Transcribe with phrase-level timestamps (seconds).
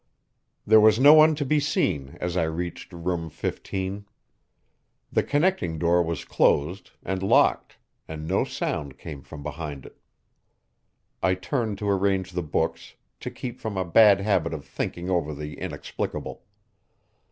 [0.65, 4.07] There was no one to be seen as I reached Room 15.
[5.11, 7.77] The connecting door was closed and locked,
[8.07, 9.99] and no sound came from behind it.
[11.21, 15.35] I turned to arrange the books, to keep from a bad habit of thinking over
[15.35, 16.45] the inexplicable.